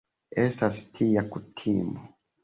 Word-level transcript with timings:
Estas 0.43 0.79
tia 0.99 1.23
kutimo. 1.35 2.07